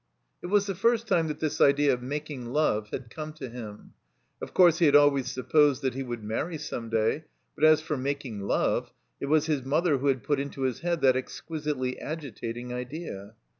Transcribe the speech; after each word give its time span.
It 0.41 0.47
was 0.47 0.65
the 0.65 0.73
first 0.73 1.07
time 1.07 1.27
that 1.27 1.37
this 1.37 1.61
idea 1.61 1.93
of 1.93 2.01
making 2.01 2.47
love 2.47 2.89
had 2.89 3.11
come 3.11 3.33
to 3.33 3.47
him. 3.49 3.93
Of 4.41 4.51
course 4.51 4.79
he 4.79 4.87
had 4.87 4.95
always 4.95 5.29
sup 5.29 5.51
posed 5.51 5.83
that 5.83 5.93
he 5.93 6.01
would 6.01 6.23
marry 6.23 6.57
some 6.57 6.89
day; 6.89 7.25
but 7.53 7.63
as 7.63 7.81
for 7.81 7.97
making 7.97 8.39
love, 8.41 8.91
it 9.19 9.27
was 9.27 9.45
his 9.45 9.63
mother 9.63 9.99
who 9.99 10.07
had 10.07 10.23
put 10.23 10.39
into 10.39 10.61
his 10.63 10.79
head 10.79 11.01
that 11.01 11.13
exqmsitely 11.13 12.01
agitating 12.01 12.73
idea. 12.73 13.35